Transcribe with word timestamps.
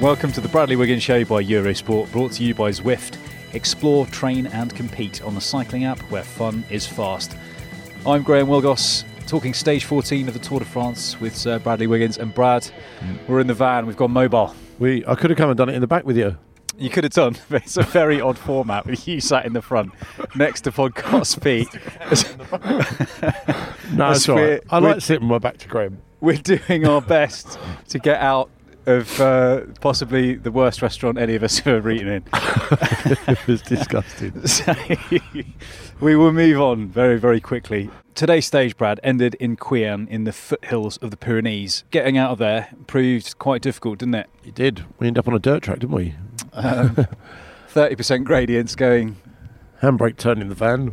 Welcome 0.00 0.32
to 0.32 0.40
the 0.40 0.48
Bradley 0.48 0.76
Wiggins 0.76 1.02
Show 1.02 1.24
by 1.24 1.42
Eurosport, 1.42 2.10
brought 2.12 2.32
to 2.32 2.44
you 2.44 2.54
by 2.54 2.70
Zwift. 2.70 3.16
Explore, 3.54 4.06
train, 4.06 4.46
and 4.48 4.74
compete 4.74 5.22
on 5.22 5.34
the 5.34 5.40
cycling 5.40 5.84
app 5.84 5.98
where 6.10 6.24
fun 6.24 6.64
is 6.68 6.86
fast. 6.86 7.36
I'm 8.06 8.22
Graham 8.22 8.48
Willgoss, 8.48 9.04
talking 9.26 9.54
stage 9.54 9.84
14 9.84 10.28
of 10.28 10.34
the 10.34 10.40
Tour 10.40 10.58
de 10.58 10.64
France 10.64 11.20
with 11.20 11.34
Sir 11.36 11.58
Bradley 11.58 11.86
Wiggins 11.86 12.18
and 12.18 12.34
Brad. 12.34 12.62
Mm. 13.00 13.18
We're 13.28 13.40
in 13.40 13.46
the 13.46 13.54
van, 13.54 13.86
we've 13.86 13.96
gone 13.96 14.10
mobile. 14.10 14.54
We, 14.78 15.06
I 15.06 15.14
could 15.14 15.30
have 15.30 15.38
come 15.38 15.48
and 15.50 15.56
done 15.56 15.68
it 15.68 15.74
in 15.74 15.80
the 15.80 15.86
back 15.86 16.04
with 16.04 16.16
you. 16.18 16.36
You 16.76 16.90
could 16.90 17.04
have 17.04 17.12
done, 17.12 17.36
but 17.48 17.62
it's 17.64 17.76
a 17.76 17.82
very 17.84 18.20
odd 18.20 18.36
format 18.36 18.86
with 18.86 19.06
you 19.08 19.20
sat 19.20 19.46
in 19.46 19.52
the 19.52 19.62
front 19.62 19.92
next 20.34 20.62
to 20.62 20.72
podcast 20.72 21.40
Pete. 21.42 21.68
No, 23.94 24.10
it's 24.10 24.28
all 24.28 24.34
right. 24.36 24.44
we're- 24.44 24.60
I 24.70 24.78
like 24.78 25.00
sitting 25.00 25.26
my 25.28 25.38
back 25.38 25.58
to 25.58 25.68
Graham. 25.68 25.98
We're 26.20 26.36
doing 26.38 26.86
our 26.86 27.02
best 27.02 27.58
to 27.88 27.98
get 27.98 28.18
out 28.20 28.48
of 28.86 29.20
uh, 29.20 29.62
possibly 29.80 30.34
the 30.34 30.50
worst 30.50 30.82
restaurant 30.82 31.18
any 31.18 31.34
of 31.34 31.42
us 31.42 31.58
have 31.60 31.74
ever 31.74 31.90
eaten 31.90 32.08
in. 32.08 32.24
it 32.32 33.46
was 33.46 33.62
disgusting. 33.62 34.32
So 34.46 34.74
we 36.00 36.16
will 36.16 36.32
move 36.32 36.60
on 36.60 36.88
very, 36.88 37.18
very 37.18 37.40
quickly. 37.40 37.90
Today's 38.14 38.46
stage, 38.46 38.76
Brad, 38.76 39.00
ended 39.02 39.34
in 39.34 39.56
Quillan 39.56 40.08
in 40.08 40.24
the 40.24 40.32
foothills 40.32 40.96
of 40.98 41.10
the 41.10 41.16
Pyrenees. 41.16 41.84
Getting 41.90 42.18
out 42.18 42.32
of 42.32 42.38
there 42.38 42.68
proved 42.86 43.38
quite 43.38 43.62
difficult, 43.62 43.98
didn't 43.98 44.14
it? 44.14 44.28
It 44.44 44.54
did. 44.54 44.84
We 44.98 45.06
ended 45.06 45.20
up 45.20 45.28
on 45.28 45.34
a 45.34 45.38
dirt 45.38 45.62
track, 45.62 45.78
didn't 45.80 45.94
we? 45.94 46.14
Um, 46.52 47.06
30% 47.72 48.24
gradients 48.24 48.74
going. 48.74 49.16
Handbrake 49.82 50.16
turning 50.16 50.48
the 50.48 50.54
van. 50.54 50.92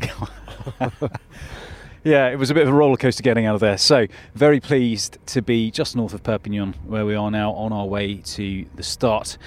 Yeah, 2.04 2.30
it 2.30 2.40
was 2.40 2.50
a 2.50 2.56
bit 2.56 2.64
of 2.64 2.70
a 2.70 2.76
roller 2.76 2.98
coaster 2.98 3.22
getting 3.22 3.46
out 3.46 3.54
of 3.54 3.62
there. 3.62 3.78
So, 3.78 4.08
very 4.34 4.60
pleased 4.60 5.20
to 5.28 5.42
be 5.44 5.70
just 5.70 5.96
north 5.96 6.16
of 6.16 6.24
Perpignan, 6.24 6.74
where 6.88 7.06
we 7.06 7.14
are 7.14 7.30
now 7.30 7.52
on 7.54 7.72
our 7.72 7.86
way 7.86 8.16
to 8.16 8.66
the 8.74 8.82
start. 8.82 9.38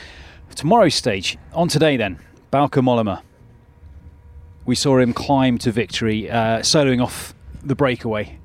Tomorrow's 0.55 0.95
stage, 0.95 1.37
on 1.53 1.67
today 1.67 1.97
then, 1.97 2.21
Bauke 2.53 2.81
Mollema. 2.81 3.23
We 4.67 4.77
saw 4.77 4.99
him 4.99 5.13
climb 5.13 5.59
to 5.59 5.73
victory, 5.73 6.31
uh, 6.31 6.61
soloing 6.61 7.03
off 7.03 7.35
the 7.65 7.75
breakaway. 7.75 8.39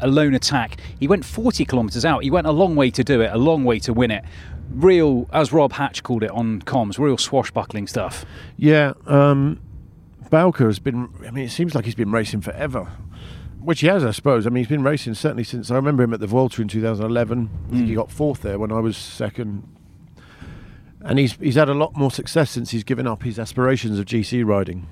A 0.00 0.06
lone 0.06 0.34
attack. 0.34 0.78
He 0.98 1.08
went 1.08 1.24
40 1.24 1.64
kilometres 1.64 2.04
out. 2.04 2.22
He 2.22 2.30
went 2.30 2.46
a 2.46 2.52
long 2.52 2.76
way 2.76 2.90
to 2.90 3.02
do 3.02 3.22
it, 3.22 3.30
a 3.32 3.38
long 3.38 3.64
way 3.64 3.78
to 3.80 3.94
win 3.94 4.10
it. 4.10 4.22
Real, 4.70 5.26
as 5.32 5.50
Rob 5.50 5.72
Hatch 5.72 6.02
called 6.02 6.22
it 6.22 6.30
on 6.30 6.60
comms, 6.62 6.98
real 6.98 7.16
swashbuckling 7.16 7.86
stuff. 7.86 8.26
Yeah, 8.58 8.92
um, 9.06 9.60
Bauke 10.30 10.58
has 10.58 10.78
been. 10.78 11.08
I 11.26 11.30
mean, 11.30 11.44
it 11.46 11.50
seems 11.50 11.74
like 11.74 11.86
he's 11.86 11.94
been 11.94 12.12
racing 12.12 12.42
forever, 12.42 12.88
which 13.62 13.80
he 13.80 13.86
has, 13.86 14.04
I 14.04 14.10
suppose. 14.10 14.46
I 14.46 14.50
mean, 14.50 14.64
he's 14.64 14.68
been 14.68 14.82
racing 14.82 15.14
certainly 15.14 15.44
since 15.44 15.70
I 15.70 15.76
remember 15.76 16.02
him 16.02 16.12
at 16.14 16.20
the 16.20 16.26
Vuelta 16.26 16.60
in 16.62 16.68
2011. 16.68 17.50
I 17.68 17.70
think 17.72 17.86
he 17.88 17.94
got 17.94 18.10
fourth 18.10 18.42
there 18.42 18.58
when 18.58 18.72
I 18.72 18.80
was 18.80 18.96
second, 18.96 19.62
and 21.02 21.18
he's 21.18 21.32
he's 21.34 21.54
had 21.54 21.68
a 21.68 21.74
lot 21.74 21.96
more 21.96 22.10
success 22.10 22.50
since 22.50 22.70
he's 22.70 22.84
given 22.84 23.06
up 23.06 23.22
his 23.22 23.38
aspirations 23.38 23.98
of 23.98 24.06
GC 24.06 24.44
riding. 24.44 24.86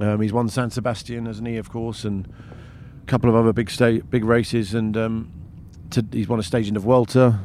Um, 0.00 0.20
he's 0.20 0.32
won 0.32 0.48
San 0.48 0.70
Sebastian, 0.70 1.26
hasn't 1.26 1.46
he? 1.46 1.56
Of 1.56 1.70
course, 1.70 2.04
and 2.04 2.26
a 3.02 3.06
couple 3.06 3.28
of 3.30 3.36
other 3.36 3.52
big 3.52 3.70
sta- 3.70 4.00
big 4.00 4.24
races, 4.24 4.74
and 4.74 4.96
um, 4.96 5.30
to, 5.90 6.04
he's 6.12 6.28
won 6.28 6.38
a 6.38 6.42
stage 6.42 6.68
in 6.68 6.74
the 6.74 6.80
Vuelta. 6.80 7.38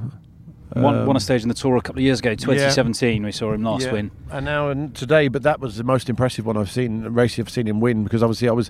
Won, 0.75 0.95
Um, 0.99 1.05
won 1.05 1.15
a 1.15 1.19
stage 1.21 1.43
in 1.43 1.47
the 1.47 1.53
Tour 1.55 1.77
a 1.77 1.81
couple 1.81 1.99
of 1.99 2.03
years 2.03 2.19
ago, 2.19 2.31
2017. 2.35 3.23
We 3.23 3.31
saw 3.31 3.53
him 3.53 3.63
last 3.63 3.85
Yeah. 3.85 3.93
win. 3.93 4.11
And 4.29 4.45
now 4.45 4.69
and 4.69 4.93
today, 4.93 5.29
but 5.29 5.43
that 5.43 5.61
was 5.61 5.77
the 5.77 5.83
most 5.85 6.09
impressive 6.09 6.45
one 6.45 6.57
I've 6.57 6.69
seen 6.69 7.03
race 7.03 7.39
I've 7.39 7.49
seen 7.49 7.67
him 7.67 7.79
win 7.79 8.03
because 8.03 8.21
obviously 8.21 8.49
I 8.49 8.51
was 8.51 8.69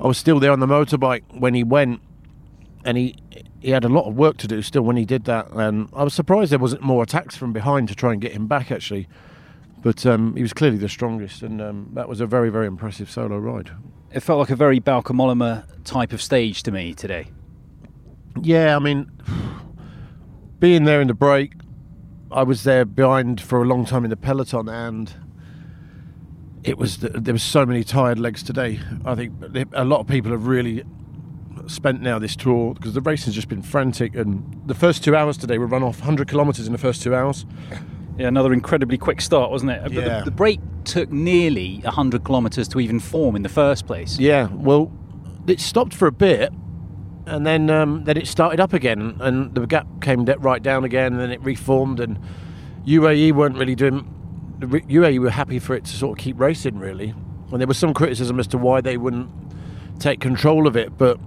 I 0.00 0.06
was 0.06 0.16
still 0.16 0.40
there 0.40 0.52
on 0.52 0.60
the 0.60 0.66
motorbike 0.66 1.22
when 1.38 1.54
he 1.54 1.62
went, 1.62 2.00
and 2.84 2.96
he 2.96 3.16
he 3.60 3.70
had 3.70 3.84
a 3.84 3.88
lot 3.88 4.08
of 4.08 4.14
work 4.16 4.38
to 4.38 4.48
do 4.48 4.62
still 4.62 4.82
when 4.82 4.96
he 4.96 5.04
did 5.04 5.24
that, 5.24 5.50
and 5.52 5.88
I 5.92 6.02
was 6.02 6.14
surprised 6.14 6.50
there 6.50 6.58
wasn't 6.58 6.82
more 6.82 7.02
attacks 7.02 7.36
from 7.36 7.52
behind 7.52 7.88
to 7.88 7.94
try 7.94 8.12
and 8.12 8.20
get 8.20 8.32
him 8.32 8.46
back 8.46 8.70
actually. 8.70 9.08
But 9.82 10.04
um, 10.04 10.36
he 10.36 10.42
was 10.42 10.52
clearly 10.52 10.78
the 10.78 10.88
strongest, 10.88 11.42
and 11.42 11.60
um, 11.60 11.90
that 11.94 12.08
was 12.08 12.20
a 12.20 12.26
very 12.26 12.50
very 12.50 12.66
impressive 12.66 13.10
solo 13.10 13.38
ride. 13.38 13.70
It 14.12 14.20
felt 14.20 14.38
like 14.38 14.50
a 14.50 14.56
very 14.56 14.80
Bauke 14.80 15.14
Mollema 15.14 15.64
type 15.84 16.12
of 16.12 16.22
stage 16.22 16.62
to 16.64 16.72
me 16.72 16.94
today. 16.94 17.28
Yeah, 18.40 18.76
I 18.76 18.78
mean, 18.78 19.10
being 20.58 20.84
there 20.84 21.00
in 21.00 21.08
the 21.08 21.14
break, 21.14 21.52
I 22.30 22.42
was 22.42 22.64
there 22.64 22.84
behind 22.84 23.40
for 23.40 23.62
a 23.62 23.66
long 23.66 23.84
time 23.84 24.04
in 24.04 24.10
the 24.10 24.16
peloton, 24.16 24.68
and 24.68 25.14
it 26.64 26.78
was 26.78 26.98
there 26.98 27.32
was 27.32 27.42
so 27.42 27.64
many 27.64 27.84
tired 27.84 28.18
legs 28.18 28.42
today. 28.42 28.80
I 29.04 29.14
think 29.14 29.32
a 29.72 29.84
lot 29.84 30.00
of 30.00 30.06
people 30.06 30.30
have 30.32 30.46
really 30.46 30.84
spent 31.66 32.00
now 32.02 32.18
this 32.18 32.36
tour 32.36 32.74
because 32.74 32.94
the 32.94 33.00
race 33.00 33.24
has 33.24 33.34
just 33.34 33.48
been 33.48 33.62
frantic, 33.62 34.14
and 34.14 34.62
the 34.66 34.74
first 34.74 35.02
two 35.04 35.16
hours 35.16 35.36
today 35.36 35.58
were 35.58 35.66
run 35.66 35.82
off 35.82 36.00
100 36.00 36.28
kilometres 36.28 36.66
in 36.66 36.72
the 36.72 36.78
first 36.78 37.02
two 37.02 37.14
hours. 37.14 37.46
Yeah, 38.18 38.28
another 38.28 38.52
incredibly 38.52 38.98
quick 38.98 39.20
start, 39.20 39.50
wasn't 39.50 39.70
it? 39.72 39.92
Yeah. 39.92 40.18
the, 40.18 40.24
the 40.26 40.30
break 40.30 40.60
took 40.84 41.10
nearly 41.10 41.78
100 41.78 42.24
kilometres 42.24 42.68
to 42.68 42.80
even 42.80 43.00
form 43.00 43.36
in 43.36 43.42
the 43.42 43.48
first 43.48 43.86
place. 43.86 44.18
Yeah, 44.18 44.48
well, 44.52 44.92
it 45.46 45.60
stopped 45.60 45.94
for 45.94 46.06
a 46.06 46.12
bit, 46.12 46.52
and 47.26 47.46
then 47.46 47.70
um, 47.70 48.04
then 48.04 48.16
it 48.16 48.26
started 48.26 48.60
up 48.60 48.72
again, 48.72 49.16
and 49.20 49.54
the 49.54 49.66
gap 49.66 49.86
came 50.02 50.24
right 50.24 50.62
down 50.62 50.84
again, 50.84 51.12
and 51.12 51.20
then 51.20 51.30
it 51.30 51.40
reformed, 51.42 52.00
and 52.00 52.18
UAE 52.86 53.32
weren't 53.32 53.56
really 53.56 53.74
doing. 53.74 54.16
The 54.60 54.80
UAE 54.80 55.18
were 55.20 55.30
happy 55.30 55.58
for 55.58 55.74
it 55.74 55.84
to 55.84 55.92
sort 55.92 56.18
of 56.18 56.22
keep 56.22 56.38
racing, 56.38 56.78
really, 56.78 57.14
and 57.50 57.60
there 57.60 57.66
was 57.66 57.78
some 57.78 57.94
criticism 57.94 58.38
as 58.38 58.46
to 58.48 58.58
why 58.58 58.80
they 58.80 58.96
wouldn't 58.96 59.30
take 59.98 60.20
control 60.20 60.66
of 60.66 60.76
it, 60.76 60.96
but 60.96 61.18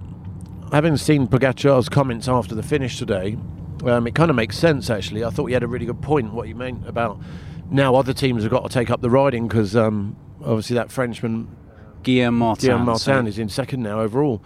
having 0.72 0.96
seen 0.96 1.26
Pogacar's 1.26 1.88
comments 1.88 2.28
after 2.28 2.54
the 2.54 2.62
finish 2.62 2.98
today, 2.98 3.36
um, 3.84 4.06
it 4.06 4.14
kind 4.14 4.30
of 4.30 4.36
makes 4.36 4.58
sense 4.58 4.90
actually. 4.90 5.24
I 5.24 5.30
thought 5.30 5.46
he 5.46 5.54
had 5.54 5.62
a 5.62 5.68
really 5.68 5.86
good 5.86 6.02
point. 6.02 6.32
What 6.32 6.46
he 6.46 6.54
meant 6.54 6.86
about 6.88 7.20
now 7.70 7.94
other 7.94 8.12
teams 8.12 8.42
have 8.42 8.50
got 8.50 8.62
to 8.62 8.68
take 8.68 8.90
up 8.90 9.00
the 9.00 9.10
riding 9.10 9.46
because 9.46 9.76
um, 9.76 10.16
obviously 10.40 10.74
that 10.74 10.90
Frenchman 10.90 11.54
Guillaume 12.02 12.38
Martin. 12.38 12.68
Guillaume 12.68 12.86
Martin 12.86 13.26
is 13.26 13.38
in 13.38 13.48
second 13.48 13.82
now 13.82 14.00
overall, 14.00 14.42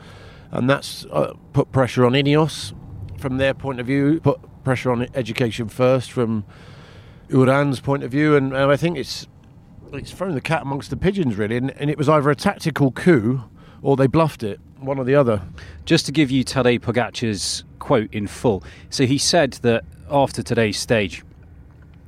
and 0.51 0.69
that's 0.69 1.07
uh, 1.07 1.35
put 1.53 1.73
pressure 1.73 2.05
on 2.05 2.13
Ineos 2.13 2.75
from 3.19 3.39
their 3.39 3.55
point 3.55 3.81
of 3.81 3.87
view. 3.87 4.21
Put 4.21 4.41
pressure 4.65 4.91
on 4.91 5.07
Education 5.15 5.69
First 5.69 6.13
from 6.13 6.45
Uran's 7.29 7.81
point 7.81 8.03
of 8.03 8.11
view, 8.11 8.37
and 8.37 8.55
uh, 8.55 8.69
I 8.69 8.77
think 8.77 8.97
it's 8.97 9.27
it's 9.93 10.11
thrown 10.11 10.35
the 10.35 10.41
cat 10.41 10.63
amongst 10.63 10.91
the 10.91 10.97
pigeons 10.97 11.37
really. 11.37 11.57
And, 11.57 11.71
and 11.73 11.91
it 11.91 11.97
was 11.97 12.09
either 12.09 12.29
a 12.31 12.37
tactical 12.37 12.93
coup 12.93 13.43
or 13.81 13.97
they 13.97 14.07
bluffed 14.07 14.43
it, 14.43 14.61
one 14.79 14.99
or 14.99 15.05
the 15.05 15.15
other. 15.15 15.43
Just 15.85 16.07
to 16.07 16.13
give 16.13 16.31
you 16.31 16.45
Tadej 16.45 16.81
Pogacar's 16.81 17.65
quote 17.79 18.13
in 18.13 18.27
full. 18.27 18.63
So 18.91 19.07
he 19.07 19.19
said 19.19 19.55
that 19.63 19.85
after 20.11 20.43
today's 20.43 20.79
stage, 20.79 21.23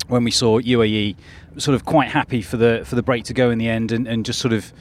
when 0.09 0.25
we 0.25 0.31
saw 0.31 0.61
UAE 0.61 1.17
sort 1.57 1.75
of 1.75 1.85
quite 1.85 2.09
happy 2.09 2.43
for 2.43 2.57
the 2.57 2.83
for 2.85 2.97
the 2.97 3.03
break 3.03 3.25
to 3.25 3.35
go 3.35 3.51
in 3.51 3.59
the 3.59 3.69
end 3.69 3.93
and, 3.93 4.07
and 4.07 4.25
just 4.25 4.39
sort 4.41 4.53
of 4.53 4.73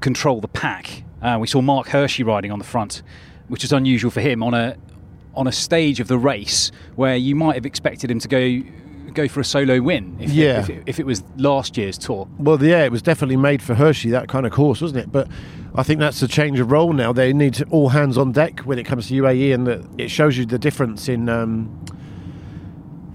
control 0.00 0.40
the 0.40 0.48
pack. 0.48 1.04
Uh, 1.20 1.38
we 1.40 1.46
saw 1.46 1.60
Marc 1.60 1.86
Hirschi 1.86 2.24
riding 2.24 2.50
on 2.50 2.58
the 2.58 2.64
front, 2.64 3.02
which 3.48 3.64
is 3.64 3.72
unusual 3.72 4.10
for 4.10 4.20
him 4.20 4.42
on 4.42 4.54
a 4.54 4.76
on 5.34 5.46
a 5.46 5.52
stage 5.52 6.00
of 6.00 6.08
the 6.08 6.18
race 6.18 6.70
where 6.96 7.16
you 7.16 7.34
might 7.34 7.54
have 7.54 7.64
expected 7.64 8.10
him 8.10 8.18
to 8.18 8.28
go 8.28 8.62
go 9.14 9.28
for 9.28 9.40
a 9.40 9.44
solo 9.44 9.80
win. 9.80 10.16
If, 10.20 10.30
Yeah. 10.30 10.60
if, 10.60 10.70
it, 10.70 10.82
if 10.86 11.00
it 11.00 11.06
was 11.06 11.22
last 11.36 11.76
year's 11.76 11.98
tour. 11.98 12.28
Well, 12.38 12.62
yeah, 12.62 12.84
it 12.84 12.92
was 12.92 13.02
definitely 13.02 13.36
made 13.36 13.62
for 13.62 13.74
Hirschi 13.74 14.10
that 14.10 14.28
kind 14.28 14.46
of 14.46 14.52
course, 14.52 14.80
wasn't 14.80 15.00
it? 15.04 15.12
But 15.12 15.28
I 15.74 15.82
think 15.82 16.00
that's 16.00 16.20
a 16.22 16.28
change 16.28 16.60
of 16.60 16.70
role 16.70 16.92
now. 16.92 17.12
They 17.12 17.32
need 17.32 17.54
to, 17.54 17.64
all 17.70 17.90
hands 17.90 18.18
on 18.18 18.32
deck 18.32 18.60
when 18.60 18.78
it 18.78 18.84
comes 18.84 19.08
to 19.08 19.14
UAE, 19.14 19.54
and 19.54 19.66
that 19.66 19.84
it 19.98 20.10
shows 20.10 20.36
you 20.36 20.44
the 20.46 20.58
difference 20.58 21.08
in 21.08 21.28
um, 21.28 21.84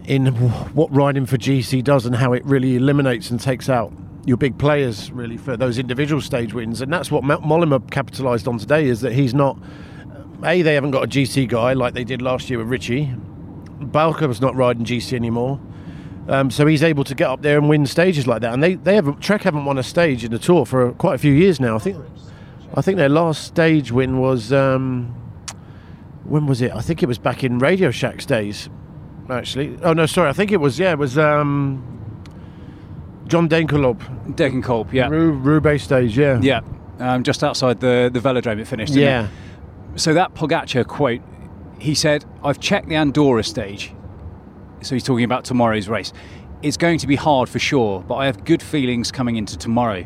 in 0.05 0.27
what 0.73 0.93
riding 0.95 1.25
for 1.25 1.37
GC 1.37 1.83
does 1.83 2.05
and 2.05 2.15
how 2.15 2.31
it 2.33 2.43
really 2.45 2.75
eliminates 2.77 3.29
and 3.29 3.39
takes 3.41 3.67
out 3.69 3.91
your 4.25 4.37
big 4.37 4.57
players 4.57 5.11
really 5.11 5.37
for 5.37 5.57
those 5.57 5.77
individual 5.77 6.21
stage 6.21 6.53
wins. 6.53 6.81
And 6.81 6.91
that's 6.91 7.11
what 7.11 7.23
Mo- 7.23 7.39
Mollema 7.39 7.89
capitalised 7.91 8.47
on 8.47 8.57
today 8.57 8.85
is 8.87 9.01
that 9.01 9.13
he's 9.13 9.33
not. 9.33 9.57
A, 10.45 10.61
they 10.61 10.75
haven't 10.75 10.91
got 10.91 11.03
a 11.03 11.07
GC 11.07 11.47
guy 11.49 11.73
like 11.73 11.93
they 11.93 12.03
did 12.03 12.21
last 12.21 12.49
year 12.49 12.59
with 12.59 12.67
Richie. 12.67 13.11
Balco's 13.81 14.39
not 14.41 14.55
riding 14.55 14.85
GC 14.85 15.13
anymore. 15.13 15.59
Um, 16.27 16.51
so 16.51 16.65
he's 16.67 16.83
able 16.83 17.03
to 17.05 17.15
get 17.15 17.29
up 17.29 17.41
there 17.41 17.57
and 17.57 17.69
win 17.69 17.85
stages 17.85 18.27
like 18.27 18.41
that. 18.41 18.53
And 18.53 18.61
they, 18.61 18.75
they 18.75 18.95
have 18.95 19.19
Trek 19.19 19.43
haven't 19.43 19.65
won 19.65 19.77
a 19.77 19.83
stage 19.83 20.23
in 20.23 20.31
the 20.31 20.39
tour 20.39 20.65
for 20.65 20.91
quite 20.93 21.15
a 21.15 21.17
few 21.17 21.33
years 21.33 21.59
now. 21.59 21.75
I 21.75 21.79
think 21.79 21.97
I 22.75 22.81
think 22.81 22.97
their 22.97 23.09
last 23.09 23.45
stage 23.45 23.91
win 23.91 24.19
was 24.19 24.51
um, 24.51 25.05
when 26.25 26.45
was 26.45 26.61
it? 26.61 26.71
I 26.73 26.81
think 26.81 27.01
it 27.01 27.05
was 27.05 27.17
back 27.17 27.43
in 27.43 27.59
Radio 27.59 27.91
Shack's 27.91 28.25
days. 28.25 28.69
Actually, 29.29 29.77
oh 29.83 29.93
no, 29.93 30.05
sorry. 30.05 30.29
I 30.29 30.33
think 30.33 30.51
it 30.51 30.57
was 30.57 30.77
yeah, 30.79 30.91
it 30.91 30.99
was 30.99 31.17
um, 31.17 31.81
John 33.27 33.47
Denkelob, 33.49 34.35
Degenkolb, 34.35 34.91
yeah. 34.93 35.07
Ru- 35.07 35.31
Roubaix 35.31 35.83
stage. 35.83 36.17
Yeah, 36.17 36.39
Yeah. 36.41 36.61
Um, 36.99 37.23
just 37.23 37.43
outside 37.43 37.79
the, 37.79 38.09
the 38.11 38.19
velodrome 38.19 38.59
it 38.59 38.67
finished. 38.67 38.93
yeah. 38.93 39.27
it? 39.93 39.99
So 39.99 40.13
that 40.15 40.33
Pogacar 40.33 40.85
quote, 40.85 41.21
he 41.79 41.93
said, 41.93 42.25
I've 42.43 42.59
checked 42.59 42.87
the 42.89 42.95
Andorra 42.95 43.43
stage. 43.43 43.93
So 44.81 44.95
he's 44.95 45.03
talking 45.03 45.25
about 45.25 45.43
tomorrow's 45.45 45.87
race. 45.89 46.13
It's 46.61 46.77
going 46.77 46.99
to 46.99 47.07
be 47.07 47.15
hard 47.15 47.49
for 47.49 47.59
sure, 47.59 48.01
but 48.01 48.15
I 48.15 48.25
have 48.25 48.45
good 48.45 48.61
feelings 48.63 49.11
coming 49.11 49.35
into 49.35 49.57
tomorrow. 49.57 50.05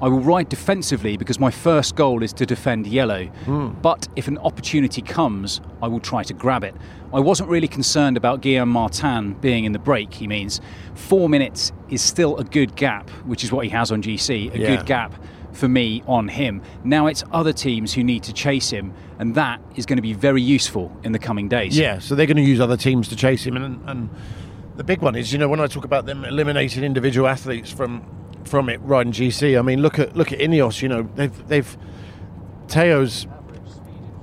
I 0.00 0.08
will 0.08 0.20
ride 0.20 0.48
defensively 0.48 1.16
because 1.16 1.38
my 1.38 1.52
first 1.52 1.94
goal 1.94 2.24
is 2.24 2.32
to 2.34 2.44
defend 2.46 2.88
yellow. 2.88 3.26
Hmm. 3.26 3.68
But 3.82 4.08
if 4.16 4.26
an 4.26 4.36
opportunity 4.38 5.00
comes, 5.00 5.60
I 5.80 5.86
will 5.86 6.00
try 6.00 6.24
to 6.24 6.34
grab 6.34 6.64
it. 6.64 6.74
I 7.14 7.20
wasn't 7.20 7.50
really 7.50 7.68
concerned 7.68 8.16
about 8.16 8.40
Guillaume 8.40 8.68
Martin 8.68 9.34
being 9.34 9.64
in 9.64 9.70
the 9.70 9.78
break, 9.78 10.12
he 10.12 10.26
means. 10.26 10.60
Four 10.94 11.28
minutes 11.28 11.70
is 11.88 12.02
still 12.02 12.36
a 12.38 12.44
good 12.44 12.74
gap, 12.74 13.10
which 13.26 13.44
is 13.44 13.52
what 13.52 13.64
he 13.64 13.70
has 13.70 13.92
on 13.92 14.02
GC, 14.02 14.52
a 14.52 14.58
Yeah. 14.58 14.76
good 14.76 14.86
gap 14.86 15.14
for 15.52 15.68
me 15.68 16.02
on 16.06 16.28
him. 16.28 16.62
Now 16.84 17.06
it's 17.06 17.22
other 17.32 17.52
teams 17.52 17.92
who 17.92 18.02
need 18.02 18.22
to 18.24 18.32
chase 18.32 18.70
him, 18.70 18.94
and 19.18 19.34
that 19.34 19.60
is 19.76 19.86
going 19.86 19.96
to 19.96 20.02
be 20.02 20.12
very 20.12 20.42
useful 20.42 20.94
in 21.02 21.12
the 21.12 21.18
coming 21.18 21.48
days. 21.48 21.76
Yeah, 21.76 21.98
so 21.98 22.14
they're 22.14 22.26
going 22.26 22.36
to 22.36 22.42
use 22.42 22.60
other 22.60 22.76
teams 22.76 23.08
to 23.08 23.16
chase 23.16 23.44
him, 23.44 23.56
and, 23.56 23.88
and 23.88 24.10
the 24.76 24.84
big 24.84 25.00
one 25.00 25.14
is, 25.14 25.32
you 25.32 25.38
know, 25.38 25.48
when 25.48 25.60
I 25.60 25.66
talk 25.66 25.84
about 25.84 26.06
them 26.06 26.24
eliminating 26.24 26.84
individual 26.84 27.28
athletes 27.28 27.70
from 27.70 28.04
from 28.44 28.68
it 28.68 28.80
riding 28.82 29.12
GC, 29.12 29.58
I 29.58 29.62
mean, 29.62 29.80
look 29.80 29.98
at 29.98 30.16
look 30.16 30.32
at 30.32 30.38
Ineos. 30.38 30.82
You 30.82 30.88
know, 30.88 31.08
they've 31.14 31.48
they've 31.48 31.76
Tao's 32.68 33.26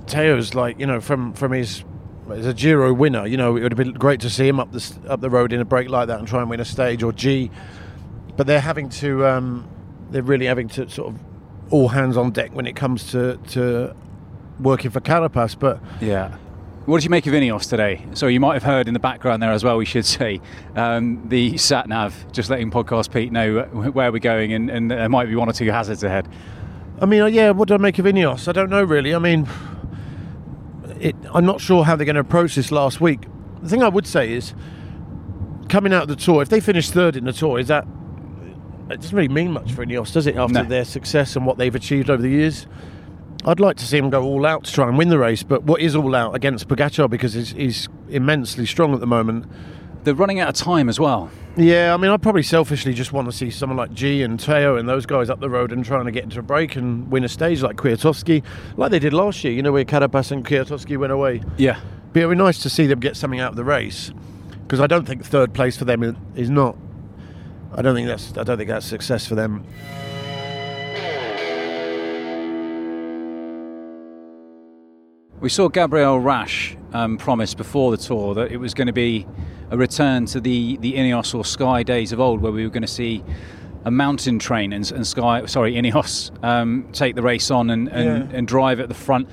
Tao's 0.06 0.54
like 0.54 0.78
you 0.78 0.86
know 0.86 1.00
from 1.00 1.32
from 1.32 1.52
his 1.52 1.84
as 2.30 2.46
a 2.46 2.54
Giro 2.54 2.92
winner. 2.92 3.26
You 3.26 3.36
know, 3.36 3.56
it 3.56 3.62
would 3.62 3.72
have 3.72 3.78
been 3.78 3.92
great 3.92 4.20
to 4.20 4.30
see 4.30 4.46
him 4.46 4.60
up 4.60 4.72
the 4.72 4.94
up 5.08 5.20
the 5.20 5.30
road 5.30 5.52
in 5.52 5.60
a 5.60 5.64
break 5.64 5.88
like 5.88 6.08
that 6.08 6.18
and 6.18 6.28
try 6.28 6.40
and 6.40 6.50
win 6.50 6.60
a 6.60 6.64
stage 6.64 7.02
or 7.02 7.12
G, 7.12 7.50
but 8.36 8.46
they're 8.46 8.60
having 8.60 8.88
to 8.90 9.26
um, 9.26 9.68
they're 10.10 10.22
really 10.22 10.46
having 10.46 10.68
to 10.68 10.88
sort 10.88 11.14
of 11.14 11.20
all 11.70 11.88
hands 11.88 12.16
on 12.16 12.30
deck 12.30 12.54
when 12.54 12.66
it 12.66 12.76
comes 12.76 13.10
to 13.12 13.36
to 13.48 13.94
working 14.60 14.90
for 14.90 15.00
Carapaz, 15.00 15.58
but. 15.58 15.80
Yeah. 16.00 16.36
What 16.86 16.96
did 16.96 17.04
you 17.04 17.10
make 17.10 17.26
of 17.26 17.34
Ineos 17.34 17.68
today? 17.68 18.04
So 18.14 18.26
you 18.26 18.40
might 18.40 18.54
have 18.54 18.62
heard 18.62 18.88
in 18.88 18.94
the 18.94 19.00
background 19.00 19.42
there 19.42 19.52
as 19.52 19.62
well. 19.62 19.76
We 19.76 19.84
should 19.84 20.06
say 20.06 20.40
um, 20.74 21.22
the 21.28 21.56
sat 21.58 21.88
nav, 21.88 22.32
just 22.32 22.50
letting 22.50 22.70
podcast 22.70 23.12
Pete 23.12 23.30
know 23.30 23.62
where 23.62 24.10
we're 24.10 24.18
going, 24.18 24.54
and, 24.54 24.70
and 24.70 24.90
there 24.90 25.08
might 25.08 25.26
be 25.26 25.36
one 25.36 25.48
or 25.48 25.52
two 25.52 25.70
hazards 25.70 26.02
ahead. 26.02 26.26
I 27.00 27.06
mean, 27.06 27.20
uh, 27.20 27.26
yeah, 27.26 27.50
what 27.50 27.68
do 27.68 27.74
I 27.74 27.76
make 27.76 27.98
of 27.98 28.06
Ineos? 28.06 28.48
I 28.48 28.52
don't 28.52 28.70
know 28.70 28.82
really. 28.82 29.14
I 29.14 29.18
mean, 29.18 29.46
it, 30.98 31.14
I'm 31.32 31.46
not 31.46 31.60
sure 31.60 31.84
how 31.84 31.96
they're 31.96 32.06
going 32.06 32.14
to 32.14 32.20
approach 32.20 32.56
this 32.56 32.72
last 32.72 33.00
week. 33.00 33.26
The 33.62 33.68
thing 33.68 33.82
I 33.82 33.88
would 33.88 34.06
say 34.06 34.32
is, 34.32 34.54
coming 35.68 35.92
out 35.92 36.04
of 36.04 36.08
the 36.08 36.16
tour, 36.16 36.42
if 36.42 36.48
they 36.48 36.60
finish 36.60 36.90
third 36.90 37.14
in 37.14 37.24
the 37.24 37.32
tour, 37.32 37.58
is 37.58 37.68
that 37.68 37.86
it 38.90 39.00
doesn't 39.00 39.16
really 39.16 39.28
mean 39.28 39.52
much 39.52 39.72
for 39.72 39.84
Ineos, 39.84 40.12
does 40.12 40.26
it? 40.26 40.36
After 40.36 40.54
No. 40.54 40.64
their 40.64 40.84
success 40.84 41.36
and 41.36 41.46
what 41.46 41.58
they've 41.58 41.74
achieved 41.74 42.10
over 42.10 42.20
the 42.22 42.28
years, 42.30 42.66
I'd 43.44 43.60
like 43.60 43.76
to 43.78 43.86
see 43.86 43.98
them 43.98 44.10
go 44.10 44.22
all 44.22 44.44
out 44.44 44.64
to 44.64 44.72
try 44.72 44.86
and 44.88 44.98
win 44.98 45.08
the 45.08 45.18
race. 45.18 45.42
But 45.42 45.64
what 45.64 45.80
is 45.80 45.96
all 45.96 46.14
out 46.14 46.34
against 46.34 46.68
Pogacar 46.68 47.08
because 47.08 47.32
he's, 47.34 47.50
he's 47.52 47.88
immensely 48.08 48.66
strong 48.66 48.92
at 48.92 49.00
the 49.00 49.06
moment. 49.06 49.46
They're 50.04 50.14
running 50.14 50.40
out 50.40 50.48
of 50.48 50.54
time 50.54 50.88
as 50.88 50.98
well. 50.98 51.30
Yeah, 51.56 51.92
I 51.92 51.96
mean, 51.96 52.10
I 52.10 52.16
probably 52.16 52.42
selfishly 52.42 52.94
just 52.94 53.12
want 53.12 53.26
to 53.28 53.32
see 53.32 53.50
someone 53.50 53.76
like 53.76 53.92
G 53.92 54.22
and 54.22 54.38
Tao 54.38 54.76
and 54.76 54.88
those 54.88 55.04
guys 55.04 55.28
up 55.28 55.40
the 55.40 55.50
road 55.50 55.72
and 55.72 55.84
trying 55.84 56.04
to 56.06 56.10
get 56.10 56.24
into 56.24 56.38
a 56.38 56.42
break 56.42 56.76
and 56.76 57.10
win 57.10 57.24
a 57.24 57.28
stage 57.28 57.60
like 57.62 57.76
Kwiatkowski, 57.76 58.42
like 58.76 58.90
they 58.90 58.98
did 58.98 59.12
last 59.12 59.42
year. 59.44 59.52
You 59.52 59.62
know, 59.62 59.72
where 59.72 59.84
Carapaz 59.84 60.30
and 60.32 60.44
Kwiatkowski 60.46 60.96
went 60.96 61.12
away. 61.12 61.42
Yeah. 61.58 61.78
But 62.12 62.22
it 62.22 62.26
would 62.26 62.38
be 62.38 62.42
nice 62.42 62.58
to 62.62 62.70
see 62.70 62.86
them 62.86 63.00
get 63.00 63.16
something 63.16 63.40
out 63.40 63.50
of 63.50 63.56
the 63.56 63.64
race 63.64 64.10
because 64.62 64.80
I 64.80 64.86
don't 64.86 65.06
think 65.06 65.24
third 65.24 65.52
place 65.52 65.76
for 65.76 65.84
them 65.84 66.16
is 66.34 66.48
not. 66.50 66.76
I 67.72 67.82
don't 67.82 67.94
think 67.94 68.08
that's. 68.08 68.36
I 68.36 68.42
don't 68.42 68.56
think 68.58 68.68
that's 68.68 68.86
success 68.86 69.26
for 69.26 69.34
them. 69.34 69.64
We 75.40 75.48
saw 75.48 75.68
Gabriel 75.68 76.20
Rasch 76.20 76.76
um, 76.92 77.16
promise 77.16 77.54
before 77.54 77.90
the 77.90 77.96
tour 77.96 78.34
that 78.34 78.52
it 78.52 78.58
was 78.58 78.74
going 78.74 78.88
to 78.88 78.92
be 78.92 79.26
a 79.70 79.76
return 79.78 80.26
to 80.26 80.40
the, 80.40 80.76
the 80.78 80.94
Ineos 80.94 81.34
or 81.34 81.44
Sky 81.46 81.82
days 81.82 82.12
of 82.12 82.20
old, 82.20 82.42
where 82.42 82.52
we 82.52 82.62
were 82.62 82.70
going 82.70 82.82
to 82.82 82.88
see 82.88 83.24
a 83.86 83.90
mountain 83.90 84.38
train 84.38 84.74
and, 84.74 84.90
and 84.92 85.06
Sky, 85.06 85.46
sorry, 85.46 85.74
Ineos 85.74 86.30
um, 86.44 86.86
take 86.92 87.14
the 87.14 87.22
race 87.22 87.50
on 87.50 87.70
and, 87.70 87.88
and, 87.88 88.30
Yeah. 88.30 88.36
and 88.36 88.46
drive 88.46 88.80
at 88.80 88.88
the 88.88 88.94
front 88.94 89.28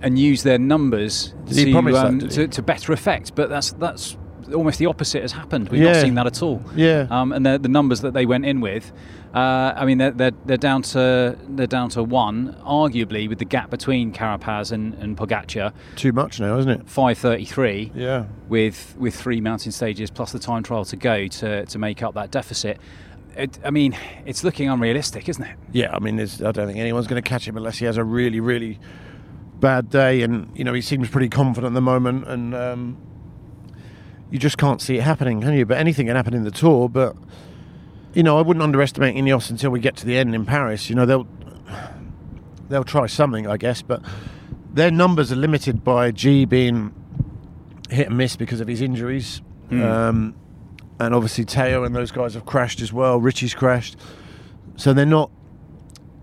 and 0.00 0.16
use 0.16 0.44
their 0.44 0.58
numbers 0.58 1.34
to, 1.48 1.54
that, 1.54 1.94
um, 1.96 2.20
he? 2.20 2.28
to, 2.28 2.46
to 2.46 2.62
better 2.62 2.92
effect. 2.92 3.34
But 3.34 3.48
that's 3.48 3.72
that's 3.72 4.16
almost 4.54 4.78
the 4.78 4.86
opposite 4.86 5.22
has 5.22 5.32
happened. 5.32 5.68
We've 5.68 5.80
not 5.80 5.94
Yeah. 5.94 6.02
seen 6.02 6.14
that 6.14 6.26
at 6.26 6.42
all. 6.42 6.62
Yeah. 6.76 7.06
Um, 7.10 7.32
and 7.32 7.44
the, 7.44 7.58
the 7.58 7.68
numbers 7.68 8.00
that 8.02 8.12
they 8.14 8.26
went 8.26 8.44
in 8.46 8.60
with, 8.60 8.92
uh, 9.34 9.72
I 9.76 9.84
mean, 9.84 9.98
they're, 9.98 10.10
they're, 10.10 10.32
they're 10.46 10.56
down 10.56 10.82
to 10.82 11.36
they're 11.48 11.66
down 11.66 11.90
to 11.90 12.02
one, 12.02 12.54
arguably 12.66 13.28
with 13.28 13.38
the 13.38 13.44
gap 13.44 13.70
between 13.70 14.12
Carapaz 14.12 14.72
and, 14.72 14.94
and 14.94 15.16
Pogacar, 15.16 15.72
Too 15.96 16.12
much 16.12 16.40
now, 16.40 16.56
isn't 16.58 16.70
it? 16.70 16.88
five 16.88 17.18
thirty 17.18 17.44
three, 17.44 17.92
Yeah. 17.94 18.24
with 18.48 18.94
with 18.98 19.14
three 19.14 19.40
mountain 19.40 19.72
stages 19.72 20.10
plus 20.10 20.32
the 20.32 20.38
time 20.38 20.62
trial 20.62 20.84
to 20.86 20.96
go 20.96 21.26
to 21.26 21.66
to 21.66 21.78
make 21.78 22.02
up 22.02 22.14
that 22.14 22.30
deficit. 22.30 22.78
It, 23.36 23.56
I 23.64 23.70
mean, 23.70 23.96
it's 24.26 24.42
looking 24.42 24.68
unrealistic, 24.68 25.28
isn't 25.28 25.44
it? 25.44 25.56
Yeah, 25.72 25.94
I 25.94 26.00
mean, 26.00 26.18
I 26.18 26.24
don't 26.50 26.66
think 26.66 26.78
anyone's 26.78 27.06
going 27.06 27.22
to 27.22 27.28
catch 27.28 27.46
him 27.46 27.56
unless 27.56 27.78
he 27.78 27.84
has 27.84 27.96
a 27.96 28.02
really, 28.02 28.40
really 28.40 28.80
bad 29.60 29.90
day. 29.90 30.22
And 30.22 30.50
you 30.56 30.64
know, 30.64 30.72
he 30.72 30.80
seems 30.80 31.08
pretty 31.08 31.28
confident 31.28 31.70
at 31.72 31.74
the 31.74 31.80
moment, 31.80 32.26
and 32.26 32.54
um, 32.54 32.96
you 34.30 34.38
just 34.38 34.58
can't 34.58 34.80
see 34.80 34.96
it 34.98 35.02
happening, 35.02 35.40
can 35.40 35.54
you? 35.54 35.64
But 35.66 35.78
anything 35.78 36.06
can 36.06 36.16
happen 36.16 36.34
in 36.34 36.44
the 36.44 36.50
tour. 36.50 36.88
But 36.88 37.16
you 38.14 38.22
know, 38.22 38.38
I 38.38 38.42
wouldn't 38.42 38.62
underestimate 38.62 39.16
Ineos 39.16 39.50
until 39.50 39.70
we 39.70 39.80
get 39.80 39.96
to 39.96 40.06
the 40.06 40.16
end 40.16 40.34
in 40.34 40.44
Paris. 40.44 40.88
You 40.88 40.96
know, 40.96 41.06
they'll 41.06 41.26
they'll 42.68 42.84
try 42.84 43.06
something, 43.06 43.46
I 43.46 43.56
guess, 43.56 43.82
but 43.82 44.02
their 44.72 44.90
numbers 44.90 45.32
are 45.32 45.36
limited 45.36 45.82
by 45.84 46.10
G 46.10 46.44
being 46.44 46.94
hit 47.90 48.08
and 48.08 48.16
miss 48.18 48.36
because 48.36 48.60
of 48.60 48.68
his 48.68 48.80
injuries. 48.82 49.40
Um, 49.82 50.34
and 51.00 51.14
obviously 51.14 51.44
Tao 51.44 51.84
and 51.84 51.94
those 51.94 52.10
guys 52.10 52.34
have 52.34 52.44
crashed 52.46 52.80
as 52.80 52.92
well. 52.92 53.18
Richie's 53.20 53.54
crashed, 53.54 53.96
so 54.76 54.92
they're 54.92 55.06
not. 55.06 55.30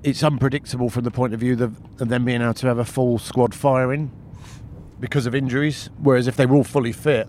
It's 0.03 0.23
unpredictable 0.23 0.89
from 0.91 1.03
the 1.03 1.11
point 1.11 1.33
of 1.33 1.39
view 1.39 1.53
of, 1.53 1.79
of 1.99 2.09
them 2.09 2.25
being 2.25 2.41
able 2.41 2.53
to 2.55 2.67
have 2.67 2.77
a 2.77 2.85
full 2.85 3.17
squad 3.17 3.55
firing 3.55 4.11
because 4.99 5.25
of 5.25 5.33
injuries. 5.33 5.89
Whereas 5.97 6.27
if 6.27 6.35
they 6.35 6.45
were 6.45 6.55
all 6.57 6.63
fully 6.63 6.91
fit, 6.91 7.27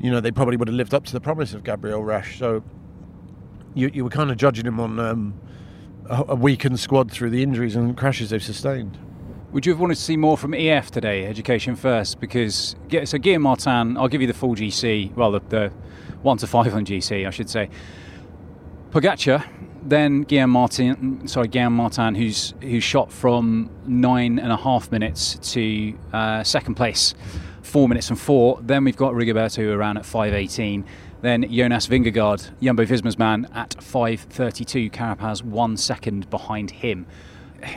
you 0.00 0.10
know, 0.10 0.20
they 0.20 0.30
probably 0.30 0.56
would 0.56 0.68
have 0.68 0.74
lived 0.74 0.94
up 0.94 1.04
to 1.06 1.12
the 1.12 1.20
promise 1.20 1.54
of 1.54 1.64
Gabriel 1.64 2.02
Rasch. 2.02 2.38
So 2.38 2.62
you 3.74 3.90
you 3.92 4.04
were 4.04 4.10
kind 4.10 4.30
of 4.30 4.36
judging 4.36 4.66
him 4.66 4.80
on 4.80 4.98
um, 4.98 5.40
a, 6.08 6.24
a 6.28 6.34
weakened 6.34 6.80
squad 6.80 7.10
through 7.10 7.30
the 7.30 7.42
injuries 7.42 7.76
and 7.76 7.96
crashes 7.96 8.30
they've 8.30 8.42
sustained. 8.42 8.98
Would 9.52 9.66
you 9.66 9.72
have 9.72 9.80
wanted 9.80 9.96
to 9.96 10.00
see 10.00 10.16
more 10.16 10.38
from 10.38 10.54
EF 10.54 10.90
today, 10.90 11.26
Education 11.26 11.76
First? 11.76 12.20
Because 12.20 12.74
so 13.04 13.18
Guillaume 13.18 13.42
Martin, 13.42 13.98
I'll 13.98 14.08
give 14.08 14.22
you 14.22 14.26
the 14.26 14.34
full 14.34 14.54
GC, 14.54 15.14
well, 15.14 15.32
the, 15.32 15.40
the 15.50 15.68
one 16.22 16.38
to 16.38 16.46
five 16.46 16.74
on 16.74 16.86
GC, 16.86 17.26
I 17.26 17.30
should 17.30 17.50
say. 17.50 17.68
Pogacar, 18.90 19.46
then 19.82 20.22
Guillaume 20.22 20.50
Martin, 20.50 21.28
sorry, 21.28 21.48
Guillaume 21.48 21.74
Martin, 21.74 22.14
who's 22.14 22.54
who's 22.62 22.82
shot 22.82 23.12
from 23.12 23.70
nine 23.86 24.38
and 24.38 24.52
a 24.52 24.56
half 24.56 24.90
minutes 24.90 25.38
to 25.52 25.98
uh, 26.12 26.42
second 26.42 26.74
place, 26.76 27.14
four 27.62 27.88
minutes 27.88 28.10
and 28.10 28.20
four. 28.20 28.58
Then 28.60 28.84
we've 28.84 28.96
got 28.96 29.14
Rigoberto 29.14 29.62
Uran 29.64 29.96
at 29.96 30.04
five 30.04 30.34
eighteen. 30.34 30.84
Then 31.22 31.48
Jonas 31.48 31.86
Vingegaard, 31.86 32.50
Jumbo 32.60 32.84
Visma's 32.84 33.16
man, 33.16 33.46
at 33.54 33.70
5.32. 33.70 34.90
Carapaz 34.90 35.40
one 35.40 35.76
second 35.76 36.28
behind 36.30 36.72
him. 36.72 37.06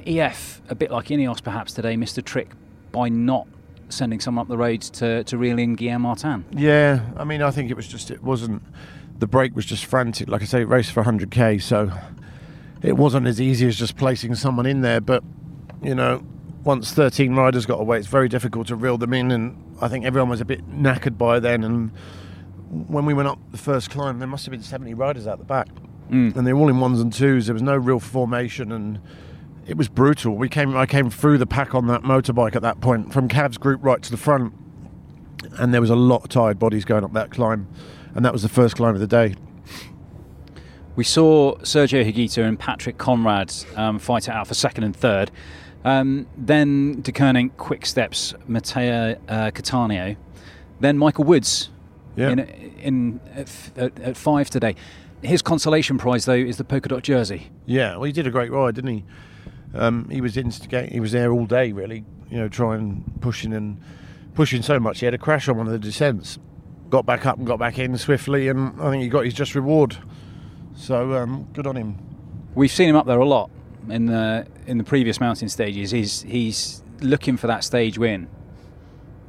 EF, 0.07 0.63
a 0.67 0.73
bit 0.73 0.89
like 0.89 1.09
Ineos 1.09 1.43
perhaps 1.43 1.71
today, 1.71 1.95
missed 1.95 2.17
a 2.17 2.23
trick 2.23 2.49
by 2.91 3.07
not 3.07 3.47
sending 3.89 4.19
someone 4.19 4.41
up 4.41 4.47
the 4.47 4.57
road 4.57 4.81
to, 4.81 5.23
to 5.25 5.37
reel 5.37 5.59
in 5.59 5.75
Guillaume 5.75 6.01
Martin. 6.01 6.43
Yeah, 6.51 7.01
I 7.17 7.23
mean, 7.23 7.43
I 7.43 7.51
think 7.51 7.69
it 7.69 7.75
was 7.75 7.87
just 7.87 8.09
it 8.09 8.23
wasn't 8.23 8.63
the 9.19 9.27
break 9.27 9.55
was 9.55 9.65
just 9.65 9.85
frantic. 9.85 10.27
Like 10.27 10.41
I 10.41 10.45
say, 10.45 10.61
it 10.61 10.67
raced 10.67 10.91
for 10.91 11.03
100k, 11.03 11.61
so 11.61 11.91
it 12.81 12.93
wasn't 12.93 13.27
as 13.27 13.39
easy 13.39 13.67
as 13.67 13.77
just 13.77 13.95
placing 13.95 14.33
someone 14.35 14.65
in 14.65 14.81
there. 14.81 15.01
But 15.01 15.23
you 15.83 15.93
know, 15.93 16.25
once 16.65 16.91
13 16.91 17.33
riders 17.35 17.65
got 17.65 17.79
away, 17.79 17.97
it's 17.97 18.07
very 18.07 18.27
difficult 18.27 18.67
to 18.67 18.75
reel 18.75 18.97
them 18.97 19.13
in, 19.13 19.31
and 19.31 19.55
I 19.81 19.87
think 19.87 20.03
everyone 20.03 20.29
was 20.29 20.41
a 20.41 20.45
bit 20.45 20.67
knackered 20.69 21.17
by 21.17 21.39
then. 21.39 21.63
And 21.63 21.91
when 22.89 23.05
we 23.05 23.13
went 23.13 23.27
up 23.29 23.39
the 23.51 23.57
first 23.57 23.89
climb, 23.89 24.19
there 24.19 24.27
must 24.27 24.45
have 24.45 24.51
been 24.51 24.61
70 24.63 24.93
riders 24.95 25.27
out 25.27 25.37
the 25.39 25.45
back, 25.45 25.67
Mm. 26.11 26.35
and 26.35 26.45
they 26.45 26.53
were 26.53 26.59
all 26.59 26.69
in 26.69 26.79
ones 26.79 26.99
and 26.99 27.11
twos. 27.13 27.45
There 27.47 27.53
was 27.53 27.63
no 27.63 27.75
real 27.77 27.99
formation, 27.99 28.71
and 28.71 28.99
it 29.67 29.77
was 29.77 29.87
brutal. 29.87 30.35
We 30.35 30.49
came, 30.49 30.75
I 30.75 30.85
came 30.85 31.09
through 31.09 31.37
the 31.37 31.47
pack 31.47 31.73
on 31.73 31.87
that 31.87 32.01
motorbike 32.01 32.55
at 32.55 32.61
that 32.63 32.81
point, 32.81 33.13
from 33.13 33.27
Cav's 33.27 33.57
group 33.57 33.83
right 33.83 34.01
to 34.01 34.11
the 34.11 34.17
front, 34.17 34.53
and 35.59 35.73
there 35.73 35.81
was 35.81 35.89
a 35.89 35.95
lot 35.95 36.23
of 36.23 36.29
tired 36.29 36.59
bodies 36.59 36.83
going 36.85 37.03
up 37.03 37.13
that 37.13 37.29
climb, 37.31 37.67
and 38.15 38.25
that 38.25 38.33
was 38.33 38.41
the 38.41 38.49
first 38.49 38.75
climb 38.75 38.93
of 38.95 38.99
the 38.99 39.07
day. 39.07 39.35
We 40.95 41.03
saw 41.03 41.57
Sergio 41.57 42.05
Higuita 42.09 42.43
and 42.43 42.57
Patrick 42.57 42.97
Konrad 42.97 43.53
um, 43.75 43.99
fight 43.99 44.27
it 44.27 44.31
out 44.31 44.47
for 44.47 44.53
second 44.53 44.85
and 44.85 44.95
third. 44.95 45.29
Um, 45.85 46.25
then 46.35 47.01
De 47.01 47.11
Koning, 47.11 47.51
Quick 47.51 47.85
Steps, 47.85 48.33
Matteo 48.47 49.15
uh, 49.29 49.51
Cattaneo. 49.51 50.17
Then 50.79 50.97
Michael 50.97 51.23
Woods 51.25 51.69
Yeah. 52.15 52.29
in, 52.31 52.39
in 52.39 53.19
at, 53.33 53.51
at, 53.77 53.99
at 53.99 54.17
five 54.17 54.49
today. 54.49 54.75
His 55.21 55.41
consolation 55.41 55.97
prize, 55.97 56.25
though, 56.25 56.33
is 56.33 56.57
the 56.57 56.63
polka 56.63 56.89
dot 56.89 57.03
jersey. 57.03 57.51
Yeah, 57.65 57.93
well, 57.93 58.03
he 58.03 58.11
did 58.11 58.25
a 58.27 58.31
great 58.31 58.51
ride, 58.51 58.75
didn't 58.75 58.91
he? 58.91 59.03
Um, 59.73 60.09
he 60.09 60.21
was 60.21 60.37
instigate. 60.37 60.91
He 60.91 60.99
was 60.99 61.11
there 61.11 61.31
all 61.31 61.45
day, 61.45 61.71
really. 61.71 62.03
You 62.29 62.37
know, 62.37 62.47
trying, 62.49 63.03
pushing, 63.21 63.53
and 63.53 63.79
pushing 64.33 64.61
so 64.63 64.79
much. 64.79 64.99
He 64.99 65.05
had 65.05 65.13
a 65.13 65.17
crash 65.19 65.47
on 65.47 65.57
one 65.57 65.67
of 65.67 65.71
the 65.73 65.79
descents. 65.79 66.39
Got 66.89 67.05
back 67.05 67.25
up 67.25 67.37
and 67.37 67.45
got 67.45 67.59
back 67.59 67.77
in 67.79 67.97
swiftly, 67.97 68.47
and 68.47 68.79
I 68.81 68.89
think 68.89 69.03
he 69.03 69.09
got 69.09 69.25
his 69.25 69.33
just 69.33 69.53
reward. 69.55 69.97
So 70.75 71.13
um, 71.13 71.47
good 71.53 71.67
on 71.67 71.75
him. 71.75 71.97
We've 72.55 72.71
seen 72.71 72.89
him 72.89 72.95
up 72.95 73.05
there 73.05 73.19
a 73.19 73.25
lot 73.27 73.49
in 73.89 74.05
the 74.05 74.47
in 74.67 74.77
the 74.77 74.83
previous 74.83 75.19
mountain 75.19 75.49
stages. 75.49 75.91
He's 75.91 76.21
he's 76.23 76.83
looking 77.01 77.37
for 77.37 77.47
that 77.47 77.63
stage 77.63 77.97
win 77.97 78.27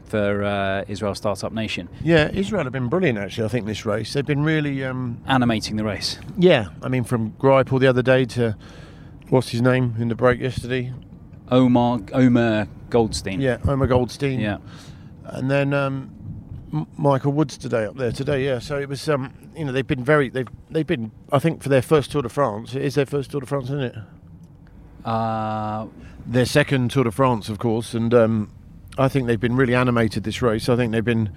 for 0.05 0.45
uh, 0.45 0.85
Israel 0.87 1.15
Startup 1.17 1.53
Nation, 1.53 1.89
Yeah, 2.03 2.31
Israel 2.33 2.63
have 2.63 2.73
been 2.73 2.89
brilliant 2.89 3.19
actually. 3.19 3.45
I 3.45 3.49
think 3.49 3.67
this 3.67 3.85
race 3.85 4.13
they've 4.13 4.25
been 4.25 4.45
really. 4.45 4.85
Um, 4.85 5.21
animating 5.27 5.77
the 5.77 5.85
race. 5.85 6.19
yeah, 6.39 6.69
I 6.83 6.89
mean 6.89 7.05
from 7.05 7.33
Greipel 7.33 7.81
the 7.81 7.89
other 7.89 8.03
day 8.03 8.25
to 8.27 8.57
what's 9.31 9.49
his 9.49 9.63
name 9.63 9.95
in 9.99 10.09
the 10.09 10.15
break 10.15 10.41
yesterday. 10.41 10.93
Omar 11.51 12.01
Omer 12.13 12.69
Goldstein. 12.91 13.41
Yeah, 13.41 13.59
Omar 13.67 13.89
Goldstein. 13.89 14.41
yeah. 14.41 14.59
and 15.25 15.51
then 15.51 15.73
um, 15.75 16.11
Michael 16.97 17.33
Woods 17.33 17.57
today 17.59 17.85
up 17.85 17.97
there 17.97 18.13
today. 18.13 18.45
Yeah, 18.45 18.59
so 18.61 18.79
it 18.79 18.89
was 18.89 19.09
um, 19.09 19.33
you 19.57 19.65
know 19.65 19.73
they've 19.73 19.87
been 19.87 20.05
very 20.05 20.29
they've 20.29 20.49
they've 20.71 20.87
been 20.87 21.11
I 21.33 21.39
think 21.41 21.63
for 21.63 21.69
their 21.69 21.83
first 21.83 22.13
Tour 22.13 22.23
de 22.23 22.29
France. 22.29 22.75
It 22.75 22.83
is 22.83 22.95
their 22.95 23.07
first 23.07 23.31
Tour 23.33 23.41
de 23.41 23.47
France, 23.47 23.67
isn't 23.67 23.81
it? 23.81 23.97
Uh, 25.07 25.87
Their 26.27 26.45
second 26.45 26.91
Tour 26.91 27.05
de 27.05 27.13
France, 27.13 27.49
of 27.49 27.59
course, 27.59 27.95
and 27.95 28.13
um, 28.13 28.51
I 28.99 29.09
think 29.09 29.29
they've 29.29 29.41
been 29.41 29.55
really 29.57 29.75
animated 29.75 30.25
this 30.25 30.43
race. 30.43 30.69
I 30.69 30.75
think 30.75 30.91
they've 30.93 31.05
been 31.05 31.31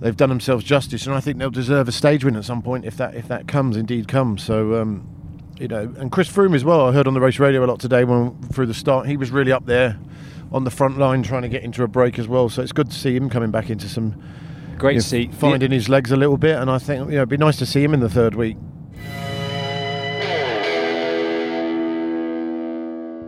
they've 0.00 0.16
done 0.16 0.28
themselves 0.28 0.62
justice, 0.62 1.06
and 1.06 1.14
I 1.14 1.20
think 1.20 1.38
they'll 1.38 1.50
deserve 1.50 1.88
a 1.88 1.92
stage 1.92 2.22
win 2.22 2.36
at 2.36 2.44
some 2.44 2.60
point 2.60 2.84
if 2.84 2.98
that 2.98 3.14
if 3.14 3.28
that 3.28 3.48
comes 3.48 3.76
indeed 3.76 4.06
comes. 4.08 4.42
So. 4.44 4.80
Um, 4.80 5.08
you 5.58 5.68
know, 5.68 5.90
and 5.96 6.12
Chris 6.12 6.28
Froome 6.28 6.54
as 6.54 6.64
well. 6.66 6.86
I 6.86 6.92
heard 6.92 7.06
on 7.06 7.14
the 7.14 7.20
race 7.20 7.38
radio 7.38 7.64
a 7.64 7.66
lot 7.66 7.80
today 7.80 8.04
when 8.04 8.36
through 8.52 8.66
the 8.66 8.74
start. 8.74 9.06
He 9.06 9.16
was 9.16 9.30
really 9.30 9.52
up 9.52 9.64
there 9.64 9.98
on 10.52 10.64
the 10.64 10.70
front 10.70 10.98
line 10.98 11.22
trying 11.22 11.40
to 11.42 11.48
get 11.48 11.62
into 11.62 11.82
a 11.82 11.88
break 11.88 12.18
as 12.18 12.28
well. 12.28 12.50
So 12.50 12.60
it's 12.60 12.72
good 12.72 12.90
to 12.90 12.96
see 12.96 13.16
him 13.16 13.30
coming 13.30 13.50
back 13.50 13.70
into 13.70 13.88
some 13.88 14.22
great 14.76 14.92
you 14.92 14.98
know, 14.98 15.02
see. 15.02 15.28
finding 15.28 15.70
his 15.70 15.88
legs 15.88 16.12
a 16.12 16.16
little 16.16 16.36
bit, 16.36 16.56
and 16.56 16.70
I 16.70 16.76
think 16.76 17.06
you 17.06 17.12
know 17.12 17.22
it'd 17.22 17.30
be 17.30 17.38
nice 17.38 17.56
to 17.58 17.64
see 17.66 17.82
him 17.82 17.94
in 17.94 18.00
the 18.00 18.10
third 18.10 18.34
week. 18.34 18.58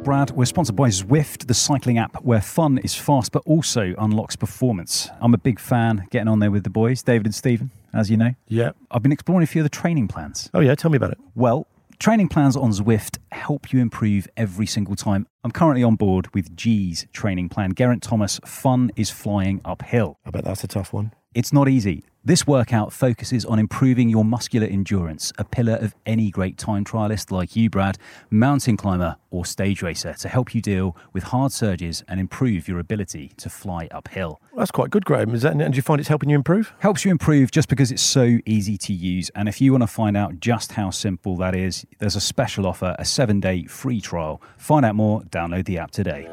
Brad, 0.09 0.31
we're 0.31 0.47
sponsored 0.47 0.75
by 0.75 0.89
Zwift, 0.89 1.49
the 1.49 1.53
cycling 1.53 1.99
app 1.99 2.25
where 2.25 2.41
fun 2.41 2.79
is 2.79 2.95
fast 2.95 3.31
but 3.31 3.43
also 3.45 3.95
unlocks 3.99 4.37
performance. 4.37 5.11
I'm 5.21 5.35
a 5.35 5.37
big 5.37 5.61
fan 5.61 6.07
getting 6.09 6.29
on 6.29 6.39
there 6.39 6.51
with 6.51 6.65
the 6.65 6.71
boys, 6.71 7.03
David 7.03 7.27
and 7.27 7.35
Stephen, 7.35 7.71
as 7.93 8.11
you 8.11 8.17
know. 8.17 8.31
Yeah. 8.47 8.71
I've 8.91 9.03
been 9.03 9.13
exploring 9.13 9.43
a 9.43 9.47
few 9.47 9.61
of 9.61 9.65
the 9.67 9.77
training 9.77 10.09
plans. 10.09 10.49
Oh 10.55 10.61
yeah. 10.61 10.75
Tell 10.77 10.91
me 10.91 10.97
about 10.97 11.11
it. 11.11 11.19
Well, 11.35 11.67
training 11.99 12.29
plans 12.29 12.57
on 12.57 12.71
Zwift 12.71 13.19
help 13.33 13.71
you 13.71 13.81
improve 13.81 14.27
every 14.35 14.65
single 14.65 14.97
time. 14.97 15.27
I'm 15.45 15.51
currently 15.51 15.83
on 15.83 15.97
board 15.97 16.33
with 16.33 16.57
G's 16.57 17.07
training 17.13 17.51
plan. 17.51 17.75
Geraint 17.75 18.03
Thomas, 18.03 18.41
fun 18.47 18.91
is 18.97 19.11
flying 19.11 19.61
uphill. 19.63 20.21
I 20.25 20.31
bet 20.31 20.45
that's 20.45 20.65
a 20.65 20.69
tough 20.69 20.95
one. 20.95 21.13
It's 21.35 21.53
not 21.53 21.69
easy. 21.69 22.07
This 22.29 22.47
workout 22.47 22.93
focuses 22.93 23.47
on 23.47 23.59
improving 23.59 24.11
your 24.11 24.23
muscular 24.23 24.67
endurance, 24.67 25.33
a 25.39 25.45
pillar 25.45 25.77
of 25.77 25.95
any 26.05 26.31
great 26.31 26.59
time 26.59 26.85
trialist 26.85 27.31
like 27.31 27.57
you, 27.57 27.71
Brad, 27.71 27.97
mountain 28.29 28.77
climber, 28.77 29.17
or 29.31 29.47
stage 29.47 29.81
racer, 29.81 30.13
to 30.13 30.29
help 30.29 30.55
you 30.55 30.61
deal 30.61 30.95
with 31.15 31.23
hard 31.23 31.53
surges 31.53 32.05
and 32.07 32.21
improve 32.21 32.69
your 32.69 32.81
ability 32.81 33.33
to 33.39 33.49
fly 33.49 33.89
uphill. 33.93 34.43
That's 34.55 34.71
quite 34.71 34.91
good, 34.91 35.07
Graham. 35.07 35.35
Is 35.35 35.41
that? 35.41 35.55
And 35.55 35.73
do 35.73 35.77
you 35.77 35.81
find 35.81 36.01
it's 36.01 36.11
helping 36.11 36.29
you 36.29 36.37
improve? 36.37 36.75
Helps 36.81 37.03
you 37.03 37.11
improve 37.11 37.51
just 37.51 37.71
because 37.71 37.91
it's 37.91 38.03
so 38.03 38.41
easy 38.45 38.77
to 38.77 38.93
use. 38.93 39.31
And 39.35 39.49
if 39.49 39.59
you 39.63 39.73
want 39.73 39.85
to 39.85 39.87
find 39.87 40.15
out 40.15 40.39
just 40.39 40.73
how 40.73 40.91
simple 40.91 41.35
that 41.39 41.55
is, 41.55 41.87
there's 41.99 42.15
a 42.15 42.21
special 42.21 42.67
offer, 42.67 42.95
a 42.99 43.07
seven 43.07 43.41
day 43.41 43.65
free 43.65 44.03
trial. 44.03 44.43
Find 44.59 44.85
out 44.85 44.97
more, 44.97 45.23
download 45.23 45.65
the 45.65 45.79
app 45.79 45.93
today. 45.93 46.29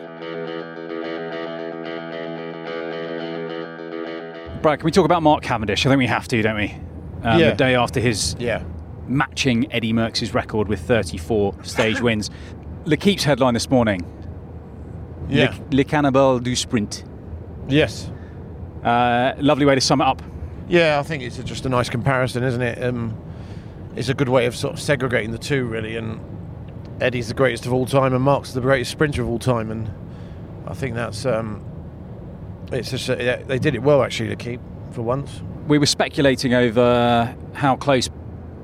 Brad, 4.65 4.79
can 4.79 4.85
we 4.85 4.91
talk 4.91 5.05
about 5.05 5.21
Mark 5.21 5.43
Cavendish? 5.43 5.85
I 5.85 5.89
think 5.89 5.99
we 5.99 6.07
have 6.07 6.27
to, 6.27 6.41
don't 6.41 6.55
we? 6.55 6.75
Um, 7.21 7.39
Yeah. 7.39 7.51
The 7.51 7.55
day 7.55 7.75
after 7.75 7.99
his 7.99 8.35
Yeah. 8.39 8.63
matching 9.07 9.71
Eddie 9.71 9.93
Merckx's 9.93 10.33
record 10.33 10.67
with 10.67 10.79
34 10.79 11.53
stage 11.61 12.01
wins. 12.07 12.31
L'Equipe's 12.85 13.23
headline 13.23 13.53
this 13.53 13.69
morning: 13.69 14.01
Yeah. 15.29 15.53
Le, 15.69 15.75
Le 15.77 15.83
Cannibal 15.83 16.39
du 16.39 16.55
Sprint. 16.55 17.03
Yes. 17.67 18.09
Uh, 18.83 19.33
lovely 19.37 19.67
way 19.67 19.75
to 19.75 19.81
sum 19.81 20.01
it 20.01 20.05
up. 20.05 20.23
Yeah, 20.67 20.97
I 20.99 21.03
think 21.03 21.21
it's 21.21 21.37
just 21.37 21.67
a 21.67 21.69
nice 21.69 21.87
comparison, 21.91 22.43
isn't 22.43 22.61
it? 22.63 22.83
Um, 22.83 23.15
it's 23.95 24.09
a 24.09 24.15
good 24.15 24.29
way 24.29 24.47
of 24.47 24.55
sort 24.55 24.73
of 24.73 24.79
segregating 24.79 25.29
the 25.29 25.37
two, 25.37 25.65
really. 25.65 25.95
And 25.95 26.19
Eddie's 26.99 27.27
the 27.27 27.35
greatest 27.35 27.67
of 27.67 27.73
all 27.73 27.85
time, 27.85 28.15
and 28.15 28.23
Mark's 28.23 28.53
the 28.53 28.61
greatest 28.61 28.89
sprinter 28.89 29.21
of 29.21 29.29
all 29.29 29.37
time. 29.37 29.69
And 29.69 29.91
I 30.67 30.73
think 30.73 30.95
that's 30.95 31.23
um, 31.27 31.63
it's 32.71 32.91
just 32.91 33.09
uh, 33.09 33.37
they 33.47 33.59
did 33.59 33.75
it 33.75 33.83
well 33.83 34.03
actually 34.03 34.29
to 34.29 34.35
keep 34.35 34.59
for 34.91 35.01
once. 35.01 35.41
We 35.67 35.77
were 35.77 35.85
speculating 35.85 36.53
over 36.53 37.35
how 37.53 37.75
close 37.75 38.09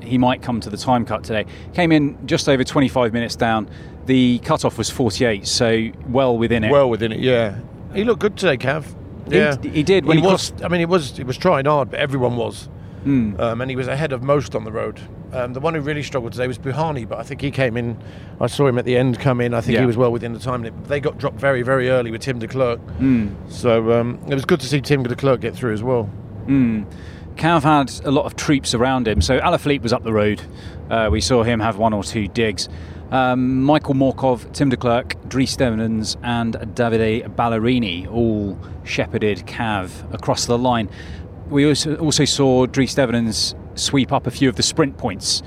he 0.02 0.18
might 0.18 0.42
come 0.42 0.60
to 0.62 0.70
the 0.70 0.78
time 0.78 1.06
cut 1.06 1.24
today. 1.24 1.46
Came 1.74 1.92
in 1.92 2.18
just 2.28 2.48
over 2.50 2.64
25 2.64 3.14
minutes 3.14 3.36
down. 3.36 3.70
The 4.06 4.40
cutoff 4.40 4.78
was 4.78 4.90
48, 4.90 5.46
so 5.48 5.90
well 6.08 6.38
within 6.38 6.64
it. 6.64 6.72
Well 6.72 6.90
within 6.90 7.12
it, 7.12 7.20
yeah. 7.20 7.56
He 7.94 8.04
looked 8.04 8.22
good 8.22 8.36
today, 8.38 8.58
Cav. 8.58 8.86
He- 9.30 9.38
Yeah, 9.38 9.56
he 9.62 9.84
did 9.84 10.06
when 10.06 10.18
he 10.18 10.24
was. 10.24 10.54
I 10.64 10.68
mean, 10.68 10.82
it 10.82 10.90
was. 10.90 11.20
It 11.20 11.28
was 11.28 11.38
trying 11.38 11.66
hard, 11.66 11.92
but 11.92 12.00
everyone 12.00 12.36
was. 12.36 12.68
Mm. 13.06 13.40
um, 13.40 13.62
and 13.62 13.70
he 13.70 13.76
was 13.76 13.88
ahead 13.88 14.12
of 14.14 14.22
most 14.22 14.54
on 14.56 14.64
the 14.64 14.72
road. 14.72 15.00
Um, 15.34 15.54
the 15.54 15.60
one 15.60 15.74
who 15.74 15.82
really 15.82 16.04
struggled 16.04 16.34
today 16.34 16.48
was 16.48 16.58
Bouhanni, 16.58 17.08
but 17.08 17.18
I 17.20 17.24
think 17.24 17.42
he 17.42 17.52
came 17.52 17.78
in. 17.78 17.98
I 18.42 18.48
saw 18.48 18.68
him 18.68 18.78
at 18.78 18.86
the 18.86 18.98
end 18.98 19.20
come 19.20 19.40
in. 19.40 19.54
I 19.54 19.62
think 19.62 19.76
Yeah. 19.76 19.82
he 19.82 19.86
was 19.86 19.96
well 19.98 20.12
within 20.12 20.34
the 20.34 20.40
time 20.40 20.64
limit. 20.64 20.86
They 20.88 21.00
got 21.00 21.18
dropped 21.18 21.40
very, 21.40 21.62
very 21.62 21.90
early 21.90 22.12
with 22.12 22.22
Tim 22.22 22.40
Declercq, 22.40 22.80
Mm. 23.00 23.30
so 23.48 23.94
um, 24.00 24.20
it 24.28 24.34
was 24.34 24.44
good 24.46 24.60
to 24.60 24.66
see 24.68 24.82
Tim 24.82 25.04
Declercq 25.06 25.40
get 25.40 25.56
through 25.56 25.74
as 25.74 25.82
well. 25.84 26.10
Mm. 26.48 26.86
Cav 27.36 27.64
had 27.64 28.06
a 28.06 28.12
lot 28.12 28.26
of 28.26 28.36
troops 28.36 28.74
around 28.74 29.08
him. 29.08 29.22
So 29.22 29.40
Alaphilippe 29.40 29.82
was 29.84 29.94
up 29.94 30.04
the 30.04 30.12
road. 30.14 30.42
Uh, 30.90 31.08
we 31.12 31.22
saw 31.22 31.44
him 31.44 31.62
have 31.62 31.78
one 31.78 31.94
or 31.94 32.04
two 32.04 32.28
digs. 32.28 32.68
Um, 33.10 33.64
Michael 33.64 33.94
Morkov, 33.96 34.52
Tim 34.54 34.70
Declercq, 34.70 35.30
Dries 35.30 35.56
Devenyns, 35.58 36.18
and 36.24 36.56
Davide 36.76 37.28
Ballerini 37.36 38.10
all 38.12 38.58
shepherded 38.84 39.46
Cav 39.48 40.14
across 40.14 40.46
the 40.46 40.58
line. 40.58 40.90
We 41.50 41.66
also, 41.68 41.96
also 41.96 42.26
saw 42.26 42.66
Dries 42.66 42.96
Devenyns 42.96 43.56
sweep 43.82 44.12
up 44.12 44.28
a 44.28 44.32
few 44.32 44.48
of 44.48 44.56
the 44.56 44.64
sprint 44.64 44.98
points. 44.98 45.42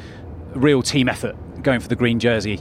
Real 0.54 0.82
team 0.82 1.08
effort 1.08 1.36
going 1.62 1.80
for 1.80 1.88
the 1.88 1.96
green 1.96 2.18
jersey. 2.20 2.60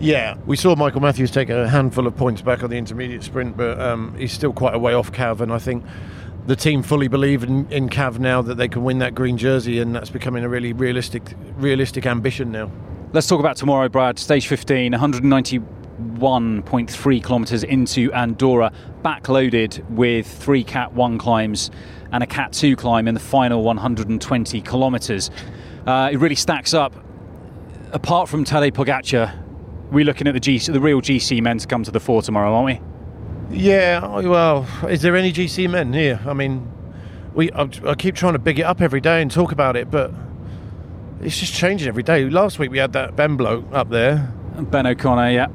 Yeah, 0.00 0.36
we 0.46 0.56
saw 0.56 0.74
Michael 0.74 1.00
Matthews 1.00 1.30
take 1.30 1.50
a 1.50 1.68
handful 1.68 2.06
of 2.06 2.16
points 2.16 2.42
back 2.42 2.62
on 2.62 2.70
the 2.70 2.76
intermediate 2.76 3.22
sprint, 3.22 3.56
but 3.56 3.80
um, 3.80 4.14
he's 4.18 4.32
still 4.32 4.52
quite 4.52 4.74
a 4.74 4.78
way 4.78 4.92
off 4.92 5.12
Cav, 5.12 5.40
and 5.40 5.52
I 5.52 5.58
think 5.58 5.84
the 6.46 6.56
team 6.56 6.82
fully 6.82 7.08
believe 7.08 7.42
in, 7.42 7.70
in 7.70 7.88
Cav 7.88 8.18
now 8.18 8.42
that 8.42 8.56
they 8.56 8.68
can 8.68 8.84
win 8.84 8.98
that 8.98 9.14
green 9.14 9.36
jersey, 9.36 9.78
and 9.78 9.94
that's 9.94 10.10
becoming 10.10 10.44
a 10.44 10.48
really 10.48 10.72
realistic, 10.72 11.34
realistic 11.56 12.06
ambition 12.06 12.50
now. 12.50 12.70
Let's 13.12 13.28
talk 13.28 13.38
about 13.38 13.56
tomorrow, 13.56 13.88
Brad. 13.88 14.18
Stage 14.18 14.48
15, 14.48 14.92
191.3 15.98 17.24
kilometres 17.24 17.62
into 17.64 18.12
Andorra, 18.12 18.72
backloaded 19.02 19.88
with 19.90 20.26
three 20.26 20.64
Cat 20.64 20.92
1 20.92 21.18
climbs 21.18 21.70
and 22.12 22.22
a 22.22 22.26
Cat 22.26 22.52
2 22.52 22.76
climb 22.76 23.08
in 23.08 23.14
the 23.14 23.20
final 23.20 23.62
120 23.62 24.60
kilometres. 24.60 25.30
Uh, 25.86 26.10
it 26.12 26.18
really 26.18 26.34
stacks 26.34 26.74
up. 26.74 26.94
Apart 27.92 28.28
from 28.28 28.44
Tadej 28.44 28.72
Pogacar, 28.72 29.32
we're 29.90 30.04
looking 30.04 30.26
at 30.26 30.34
the 30.34 30.40
GC, 30.40 30.72
the 30.72 30.80
real 30.80 31.00
GC 31.00 31.42
men 31.42 31.58
to 31.58 31.66
come 31.66 31.84
to 31.84 31.90
the 31.90 32.00
fore 32.00 32.22
tomorrow, 32.22 32.54
aren't 32.54 32.80
we? 32.80 33.56
Yeah, 33.56 34.20
well, 34.20 34.66
is 34.88 35.02
there 35.02 35.16
any 35.16 35.32
GC 35.32 35.70
men 35.70 35.92
here? 35.92 36.20
I 36.26 36.32
mean, 36.32 36.70
we 37.34 37.52
I, 37.52 37.68
I 37.86 37.94
keep 37.94 38.14
trying 38.14 38.32
to 38.32 38.38
big 38.38 38.58
it 38.58 38.62
up 38.62 38.80
every 38.80 39.00
day 39.00 39.20
and 39.20 39.30
talk 39.30 39.52
about 39.52 39.76
it, 39.76 39.90
but 39.90 40.12
it's 41.20 41.38
just 41.38 41.54
changing 41.54 41.88
every 41.88 42.02
day. 42.02 42.28
Last 42.28 42.58
week 42.58 42.70
we 42.70 42.78
had 42.78 42.92
that 42.92 43.16
Ben 43.16 43.36
bloke 43.36 43.64
up 43.72 43.90
there. 43.90 44.32
Ben 44.60 44.86
O'Connor, 44.86 45.30
yeah. 45.30 45.46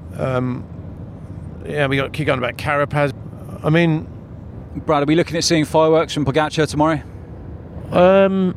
Yeah, 1.66 1.88
we 1.88 1.98
got 1.98 2.14
keep 2.14 2.26
going 2.26 2.40
about 2.40 2.58
Carapaz. 2.58 3.14
I 3.64 3.70
mean, 3.70 4.08
Brad, 4.86 5.04
are 5.04 5.06
we 5.06 5.16
looking 5.16 5.38
at 5.38 5.44
seeing 5.44 5.66
fireworks 5.66 6.14
from 6.14 6.26
Pogacar 6.26 6.68
tomorrow? 6.68 7.02
um, 7.92 8.56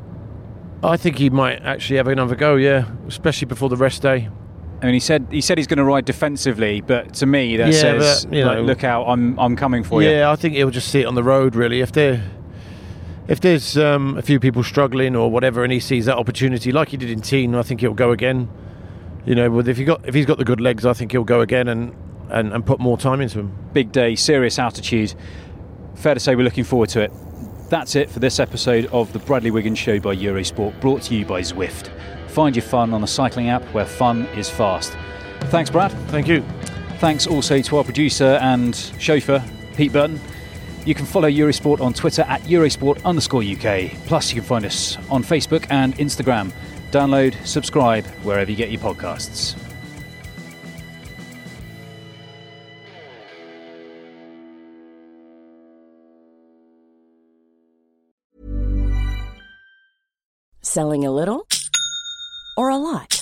I 0.82 0.96
think 0.96 1.16
he 1.18 1.30
might 1.30 1.62
actually 1.62 1.96
have 1.96 2.08
another 2.08 2.34
go. 2.34 2.56
Yeah, 2.56 2.86
especially 3.06 3.46
before 3.46 3.68
the 3.68 3.76
rest 3.76 4.02
day. 4.02 4.28
I 4.80 4.86
mean, 4.86 4.94
he 4.94 5.00
said 5.00 5.26
he 5.30 5.40
said 5.40 5.58
he's 5.58 5.66
going 5.68 5.78
to 5.78 5.84
ride 5.84 6.04
defensively, 6.04 6.80
but 6.80 7.14
to 7.14 7.26
me 7.26 7.56
that 7.58 7.68
Yeah, 7.72 7.80
says, 7.80 8.24
but, 8.26 8.34
like, 8.36 8.56
know- 8.58 8.62
look 8.62 8.82
out, 8.84 9.04
I'm 9.06 9.38
I'm 9.38 9.54
coming 9.56 9.84
for 9.84 10.02
you. 10.02 10.10
yeah, 10.10 10.30
I 10.30 10.36
think 10.36 10.54
he'll 10.54 10.70
just 10.70 10.88
see 10.88 11.00
it 11.02 11.04
on 11.06 11.14
the 11.14 11.22
road. 11.22 11.54
Really, 11.54 11.80
if 11.82 11.92
there, 11.92 12.22
if 13.28 13.40
there's 13.40 13.76
um, 13.78 14.16
a 14.18 14.22
few 14.22 14.40
people 14.40 14.62
struggling 14.64 15.14
or 15.14 15.30
whatever, 15.30 15.62
and 15.62 15.72
he 15.72 15.78
sees 15.80 16.06
that 16.06 16.16
opportunity, 16.16 16.72
like 16.72 16.88
he 16.88 16.96
did 16.96 17.10
in 17.10 17.20
Tignes, 17.20 17.56
I 17.56 17.62
think 17.62 17.80
he'll 17.80 17.94
go 17.94 18.10
again. 18.10 18.48
You 19.24 19.34
know, 19.34 19.50
but 19.50 19.68
if 19.68 19.76
he 19.76 19.84
got 19.84 20.06
if 20.06 20.14
he's 20.14 20.26
got 20.26 20.38
the 20.38 20.44
good 20.44 20.60
legs, 20.60 20.84
I 20.84 20.92
think 20.92 21.12
he'll 21.12 21.24
go 21.24 21.40
again 21.40 21.68
and 21.68 21.94
and, 22.30 22.52
and 22.52 22.64
put 22.64 22.80
more 22.80 22.96
time 22.98 23.20
into 23.20 23.40
him. 23.40 23.56
Big 23.72 23.92
day, 23.92 24.14
serious 24.14 24.58
altitude. 24.58 25.14
Fair 25.94 26.14
to 26.14 26.20
say 26.20 26.34
we're 26.34 26.42
looking 26.42 26.64
forward 26.64 26.88
to 26.90 27.02
it. 27.02 27.12
That's 27.68 27.94
it 27.94 28.10
for 28.10 28.18
this 28.18 28.40
episode 28.40 28.86
of 28.86 29.12
the 29.12 29.18
Bradley 29.18 29.50
Wiggins 29.50 29.78
Show 29.78 30.00
by 30.00 30.16
Eurosport, 30.16 30.78
brought 30.80 31.02
to 31.02 31.14
you 31.14 31.24
by 31.24 31.40
Zwift. 31.40 31.90
Find 32.28 32.56
your 32.56 32.64
fun 32.64 32.92
on 32.94 33.00
the 33.00 33.06
cycling 33.06 33.50
app 33.50 33.62
where 33.74 33.86
fun 33.86 34.26
is 34.36 34.48
fast. 34.48 34.96
Thanks, 35.44 35.70
Brad. 35.70 35.92
Thank 36.08 36.28
you. 36.28 36.42
Thanks 36.98 37.26
also 37.26 37.60
to 37.60 37.76
our 37.76 37.84
producer 37.84 38.38
and 38.40 38.74
chauffeur, 38.98 39.42
Pete 39.76 39.92
Burton. 39.92 40.20
You 40.84 40.94
can 40.94 41.06
follow 41.06 41.28
Eurosport 41.28 41.80
on 41.80 41.92
Twitter 41.92 42.22
at 42.22 42.40
Eurosport 42.42 43.04
underscore 43.04 43.42
UK. 43.42 43.92
Plus, 44.06 44.32
you 44.32 44.40
can 44.40 44.48
find 44.48 44.64
us 44.64 44.98
on 45.10 45.22
Facebook 45.22 45.66
and 45.70 45.94
Instagram. 45.96 46.52
Download, 46.92 47.34
subscribe 47.46 48.04
wherever 48.22 48.50
you 48.50 48.56
get 48.56 48.70
your 48.70 48.78
podcasts. 48.78 49.56
Selling 60.60 61.06
a 61.06 61.10
little 61.10 61.46
or 62.58 62.68
a 62.68 62.76
lot? 62.76 63.21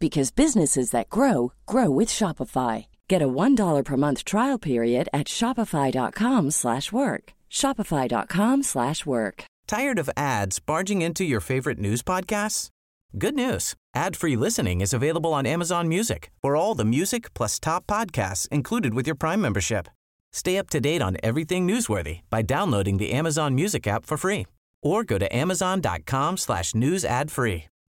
because 0.00 0.32
businesses 0.32 0.90
that 0.90 1.10
grow 1.10 1.52
grow 1.66 1.90
with 1.90 2.08
Shopify. 2.08 2.86
Get 3.08 3.22
a 3.22 3.28
$1 3.28 3.84
per 3.84 3.96
month 3.96 4.24
trial 4.24 4.58
period 4.58 5.08
at 5.12 5.28
shopify.com/work. 5.28 7.32
shopify.com/work. 7.50 9.44
Tired 9.66 9.98
of 10.00 10.10
ads 10.16 10.58
barging 10.58 11.02
into 11.02 11.24
your 11.24 11.40
favorite 11.40 11.78
news 11.78 12.02
podcasts? 12.02 12.70
Good 13.16 13.34
news. 13.34 13.74
Ad-free 13.94 14.36
listening 14.36 14.80
is 14.80 14.92
available 14.92 15.32
on 15.32 15.46
Amazon 15.46 15.88
Music. 15.88 16.30
For 16.42 16.56
all 16.56 16.74
the 16.74 16.84
music 16.84 17.32
plus 17.34 17.60
top 17.60 17.86
podcasts 17.86 18.48
included 18.48 18.94
with 18.94 19.06
your 19.06 19.16
Prime 19.16 19.40
membership. 19.40 19.88
Stay 20.32 20.58
up 20.58 20.70
to 20.70 20.80
date 20.80 21.02
on 21.02 21.16
everything 21.22 21.66
newsworthy 21.66 22.20
by 22.30 22.42
downloading 22.42 22.98
the 22.98 23.12
Amazon 23.12 23.54
Music 23.54 23.86
app 23.86 24.06
for 24.06 24.16
free 24.16 24.46
or 24.82 25.04
go 25.04 25.18
to 25.18 25.36
amazon.com 25.36 26.36
slash 26.36 26.74
news 26.74 27.04
ad 27.04 27.30
free. 27.30 27.69